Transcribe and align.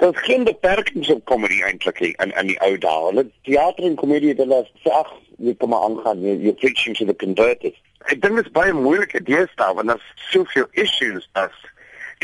Daar's 0.00 0.20
geen 0.24 0.44
beperkings 0.44 1.10
op 1.12 1.24
komedie 1.24 1.62
eintlik 1.64 1.98
in 2.00 2.30
in 2.32 2.46
die 2.48 2.60
ou 2.64 2.78
dae. 2.80 3.00
Hulle 3.10 3.24
teater 3.44 3.84
en 3.84 3.98
komedie 4.00 4.32
hulle 4.38 4.62
ag, 4.88 5.10
jy 5.36 5.52
kom 5.60 5.74
maar 5.74 5.82
aangaan, 5.84 6.22
jy 6.24 6.38
jy 6.46 6.54
preaching 6.62 6.96
to 6.96 7.04
the 7.04 7.16
converted. 7.20 7.76
Ek 8.08 8.22
dink 8.22 8.38
dit 8.40 8.46
is 8.48 8.54
baie 8.56 8.72
moeilik 8.72 9.12
deesdae 9.26 9.74
want 9.76 9.92
daar's 9.92 10.06
soveel 10.30 10.70
issues 10.80 11.26
as 11.36 11.58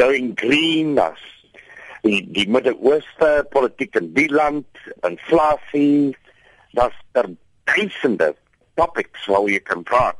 going 0.01 0.33
green 0.41 0.97
as 1.03 1.21
die 2.07 2.23
die 2.39 2.47
Midde-Ooste, 2.49 3.45
politiek 3.53 4.01
in 4.01 4.09
die 4.17 4.31
land, 4.33 4.81
inflasie, 5.05 6.17
daar's 6.79 6.97
daar 7.13 7.29
duisende 7.69 8.31
topics 8.81 9.29
waar 9.29 9.51
jy 9.53 9.61
kan 9.61 9.85
praat. 9.85 10.17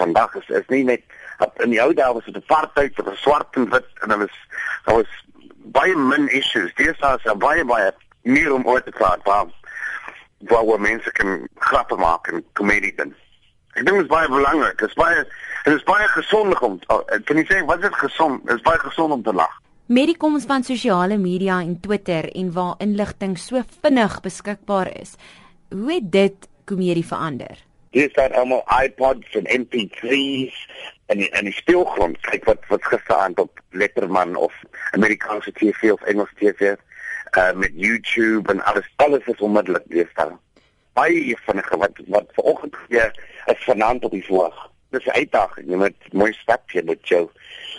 Vandag 0.00 0.34
is 0.42 0.50
is 0.62 0.66
nie 0.74 0.82
net 0.82 1.06
in 1.62 1.70
die 1.76 1.80
ou 1.84 1.92
dae 1.94 2.10
was 2.18 2.26
dit 2.26 2.42
apartheid 2.42 2.98
vir 2.98 3.14
swart 3.22 3.54
en 3.62 3.70
wit 3.70 4.02
en 4.02 4.16
hulle 4.16 4.26
was 4.26 4.42
daar 4.86 5.00
was 5.04 5.16
baie 5.72 5.96
min 5.96 6.28
issues. 6.28 6.72
Dis 6.76 7.00
as 7.00 7.24
'n 7.24 7.38
baie 7.38 7.64
baie 7.64 7.92
meer 8.22 8.52
om 8.52 8.66
oor 8.66 8.82
te 8.82 8.90
praat 8.90 9.22
waar 9.24 9.46
waar 10.38 10.80
mense 10.80 11.12
kan 11.12 11.48
grappe 11.54 11.96
maak 11.96 12.26
en 12.28 12.44
komedie 12.52 12.92
doen. 12.96 13.14
Ek 13.74 13.84
dink 13.84 13.96
dit 13.96 14.06
is 14.06 14.12
baie 14.12 14.28
belangrik. 14.28 14.78
Dit 14.78 14.88
is 14.88 14.94
baie 14.94 15.24
dit 15.64 15.74
is 15.74 15.82
baie 15.82 16.08
gesond 16.08 16.60
om 16.60 16.78
oh, 16.86 17.02
kan 17.24 17.36
jy 17.36 17.44
sê 17.44 17.64
wat 17.66 17.84
is 17.84 17.98
gesond? 18.00 18.44
Dit 18.46 18.56
is 18.56 18.62
baie 18.62 18.78
gesond 18.78 19.12
om 19.12 19.22
te 19.22 19.32
lag. 19.32 19.52
Met 19.86 20.06
die 20.06 20.16
koms 20.16 20.44
van 20.44 20.64
sosiale 20.66 21.16
media 21.16 21.60
en 21.60 21.80
Twitter 21.80 22.26
en 22.34 22.52
waar 22.52 22.74
inligting 22.78 23.36
so 23.38 23.62
vinnig 23.82 24.20
beskikbaar 24.20 24.90
is, 25.00 25.14
hoe 25.70 25.92
het 25.92 26.10
dit 26.12 26.48
komedie 26.64 27.06
verander? 27.06 27.60
Dis 27.94 28.12
dat 28.12 28.34
almal 28.34 28.64
iPods 28.82 29.36
en 29.38 29.46
MP3s 29.60 30.56
en 31.06 31.30
en 31.30 31.44
die 31.44 31.54
speelgrond 31.54 32.20
kyk 32.26 32.44
wat 32.44 32.66
wat 32.68 32.84
gisterand 32.84 33.38
op 33.38 33.60
Letterman 33.70 34.36
of 34.36 34.54
Amerikaanse 34.90 35.52
TV 35.52 35.92
of 35.92 36.02
Engelse 36.02 36.34
TV 36.40 36.74
uh, 37.36 37.52
met 37.52 37.72
YouTube 37.74 38.52
en 38.52 38.64
alles 38.64 38.88
alles 38.96 39.26
is 39.26 39.40
onmiddellik 39.40 39.84
deesdae. 39.92 40.34
Baie 40.98 41.36
vinnige 41.46 41.76
wat 41.76 42.00
wat 42.06 42.32
vanoggend 42.38 42.76
hier 42.88 43.12
is 43.46 43.64
vanaand 43.64 44.04
op 44.04 44.10
die 44.10 44.24
voorg. 44.26 44.70
Dis 44.90 45.06
'n 45.06 45.18
uitdaging. 45.20 45.70
Jy 45.70 45.76
moet 45.76 46.12
mooi 46.12 46.32
stap 46.32 46.70
jy 46.70 46.82
met 46.84 47.08
jou 47.08 47.30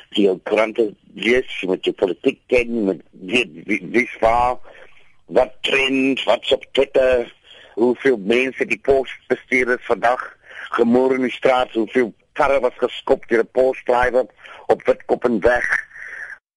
jou 0.09 0.39
krante 0.44 0.94
lees, 1.14 1.59
jy 1.62 1.67
moet 1.67 1.86
jou 1.86 1.95
politiek 1.95 2.39
ken, 2.47 2.84
met 2.86 3.02
wie 3.12 3.81
wie 3.91 4.09
waar 4.19 4.58
wat 5.25 5.52
trend, 5.62 6.23
wat's 6.23 6.52
op 6.52 6.66
Twitter, 6.72 7.34
hoeveel 7.73 8.17
mense 8.17 8.66
die 8.66 8.80
pos 8.80 9.12
bestuur 9.28 9.67
het 9.67 9.84
vandag, 9.84 10.38
gemôre 10.80 11.17
in 11.19 11.28
die 11.28 11.36
straat, 11.36 11.73
hoeveel 11.75 12.14
karre 12.38 12.60
was 12.60 12.78
geskop 12.78 13.28
deur 13.30 13.44
'n 13.44 13.52
postdrywer 13.58 14.26
op 14.68 14.86
Witkop 14.86 15.26
en 15.26 15.40
weg. 15.40 15.68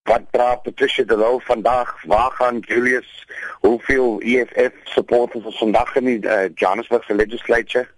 Wat 0.03 0.25
dra 0.31 0.55
Patricia 0.57 1.05
de 1.05 1.17
Loo 1.17 1.39
vandag? 1.39 2.03
Waar 2.03 2.31
gaan 2.31 2.59
Julius? 2.59 3.27
Hoeveel 3.61 4.21
EFF 4.21 4.75
supporters 4.85 5.45
is 5.45 5.59
vandag 5.59 5.95
in 5.97 6.05
die 6.05 6.21
uh, 6.27 6.49
Johannesburg 6.55 7.09
legislature? 7.09 7.89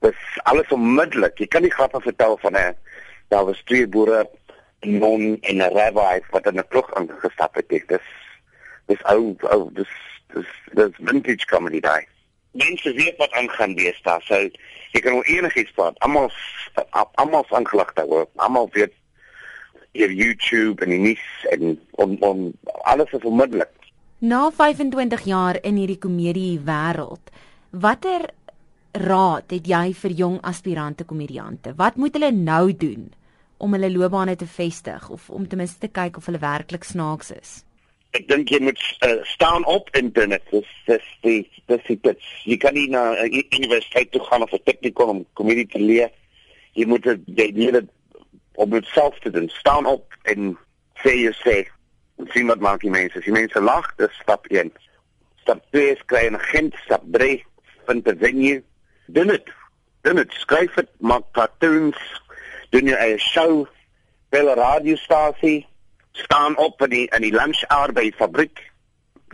Dis 0.00 0.20
alles 0.42 0.68
onmiddellik. 0.68 1.38
Jy 1.38 1.46
kan 1.46 1.62
nie 1.62 1.72
grappe 1.72 2.00
vertel 2.00 2.38
van 2.40 2.52
'n 2.52 2.56
uh, 2.56 2.76
daar 3.28 3.44
was 3.44 3.62
twee 3.64 3.88
boere 3.88 4.28
non 4.80 5.38
en 5.40 5.56
'n 5.56 5.72
rabbi 5.78 6.20
wat 6.30 6.46
in 6.46 6.58
'n 6.58 6.68
ploeg 6.68 6.94
aangestap 6.94 7.54
het. 7.54 7.68
Dis 7.68 8.08
dis 8.86 9.02
ou 9.02 9.36
ou 9.40 9.70
dis 9.72 9.92
dis 10.34 10.48
dis 10.72 10.92
vintage 10.98 11.46
comedy 11.46 11.80
daai 11.80 12.06
mense 12.50 12.92
weet 12.92 13.16
wat 13.16 13.32
aangaan 13.32 13.74
wees 13.74 13.98
daar. 14.02 14.22
So 14.22 14.34
jy 14.92 15.00
kan 15.00 15.18
oor 15.18 15.28
enigiets 15.28 15.74
praat. 15.76 15.98
Almal 15.98 16.30
almal 17.14 17.46
aangelag 17.50 17.92
daaroor. 17.92 18.28
Almal 18.36 18.68
weet 18.72 18.94
hier 19.92 20.12
YouTube 20.12 20.84
en 20.84 20.92
die 20.94 21.02
nuus 21.02 21.26
en 21.52 21.78
om 21.90 22.16
om 22.20 22.52
alles 22.84 23.12
is 23.12 23.26
onmiddellik. 23.26 23.72
Na 24.18 24.48
25 24.50 25.24
jaar 25.24 25.58
in 25.62 25.76
hierdie 25.78 25.98
komedie 25.98 26.58
wêreld, 26.66 27.30
watter 27.70 28.30
raad 28.98 29.52
het 29.54 29.68
jy 29.68 29.92
vir 29.94 30.16
jong 30.22 30.40
aspirante 30.42 31.04
komediante? 31.04 31.74
Wat 31.76 31.96
moet 31.96 32.18
hulle 32.18 32.32
nou 32.34 32.72
doen 32.74 33.12
om 33.58 33.74
hulle 33.74 33.90
loopbane 33.92 34.36
te 34.36 34.46
vestig 34.46 35.08
of 35.10 35.30
om 35.30 35.46
ten 35.48 35.58
minste 35.58 35.86
te 35.86 35.92
kyk 35.92 36.18
of 36.18 36.26
hulle 36.26 36.42
werklik 36.42 36.84
snaaks 36.84 37.30
is? 37.36 37.52
Ek 38.16 38.28
dink 38.28 38.50
jy 38.50 38.60
moet 38.64 38.80
uh, 39.04 39.18
staan 39.24 39.64
op 39.68 39.90
in 39.96 40.10
dit. 40.16 40.42
Dis 40.50 40.70
dis 40.86 41.08
die 41.22 41.50
dis 41.68 41.84
die 41.86 41.98
dit. 42.02 42.28
Jy 42.48 42.56
kan 42.56 42.74
nie 42.74 42.88
na 42.88 43.12
uh, 43.20 43.42
universiteit 43.58 44.12
toe 44.12 44.22
gaan 44.28 44.42
of 44.42 44.52
'n 44.52 44.64
teknikon 44.64 45.08
om 45.08 45.26
komedie 45.32 45.66
te 45.66 45.80
leer. 45.80 46.10
Jy 46.72 46.86
moet 46.86 47.02
dit 47.02 47.20
jy 47.56 47.70
dit 47.70 48.86
self 48.92 49.18
te 49.18 49.30
doen. 49.30 49.48
Staan 49.48 49.86
op 49.86 50.14
en 50.22 50.56
sê 51.04 51.14
jy 51.14 51.32
sê 51.44 51.56
sien 52.32 52.46
wat 52.46 52.60
maak 52.60 52.80
die 52.80 52.90
mense. 52.90 53.20
Die 53.20 53.32
mense 53.32 53.60
lag, 53.60 53.94
dis 53.96 54.14
stap 54.22 54.46
1. 54.50 54.72
Stap 55.42 55.62
2 55.70 55.92
is 55.92 56.02
kry 56.06 56.26
'n 56.28 56.34
agent, 56.34 56.74
stap 56.84 57.02
3 57.12 57.44
vind 57.86 58.08
'n 58.08 58.18
venue. 58.18 58.62
Doen 59.06 59.28
dit. 59.28 59.46
Doen 60.02 60.16
dit. 60.16 60.32
Skryf 60.32 60.74
dit, 60.74 60.88
maak 60.98 61.24
cartoons, 61.32 61.96
doen 62.70 62.86
jy 62.86 63.14
'n 63.14 63.18
show, 63.18 63.66
bel 64.30 64.50
'n 64.50 64.58
radiostasie 64.58 65.66
staan 66.12 66.56
op 66.56 66.82
in 66.82 66.90
die 66.90 67.06
in 67.14 67.22
die 67.22 67.32
lunch 67.32 67.62
hour 67.68 67.92
by 67.92 68.08
die 68.08 68.16
fabriek. 68.16 68.60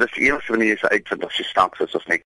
Dis 0.01 0.17
eers 0.19 0.47
wanneer 0.51 0.75
jy 0.75 0.79
se 0.83 0.91
uitvind 0.91 1.25
of 1.25 1.37
jy 1.39 1.47
staaks 1.49 1.81
is 1.81 1.95
of 1.95 2.07
nie. 2.11 2.23